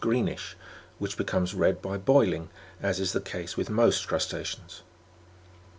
75 0.01 0.09
greenish, 0.09 0.55
which 0.97 1.15
becomes 1.15 1.53
red 1.53 1.79
by 1.79 1.95
boiling, 1.95 2.49
as 2.81 2.99
is 2.99 3.13
the 3.13 3.21
case 3.21 3.55
with 3.55 3.69
most 3.69 4.07
crusta'ceans. 4.07 4.81